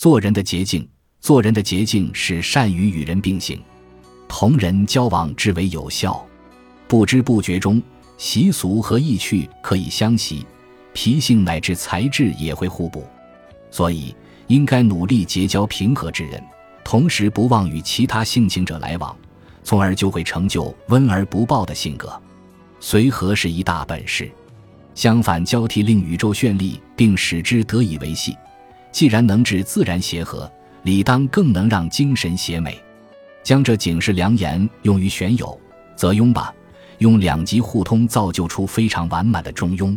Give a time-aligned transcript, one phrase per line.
[0.00, 0.88] 做人的捷径，
[1.20, 3.60] 做人的捷径是善于与人并行，
[4.26, 6.26] 同人交往之为有效。
[6.88, 7.82] 不知不觉中，
[8.16, 10.46] 习俗和意趣可以相习，
[10.94, 13.06] 脾性乃至才智也会互补。
[13.70, 14.16] 所以，
[14.46, 16.42] 应该努力结交平和之人，
[16.82, 19.14] 同时不忘与其他性情者来往，
[19.62, 22.18] 从而就会成就温而不暴的性格。
[22.80, 24.32] 随和是一大本事。
[24.94, 28.34] 相反，交替令宇宙绚丽，并使之得以维系。
[28.92, 30.50] 既然能治自然协和，
[30.82, 32.78] 理当更能让精神协美。
[33.42, 35.58] 将这警示良言用于选友，
[35.96, 36.54] 则庸吧，
[36.98, 39.96] 用两极互通，造就出非常完满的中庸。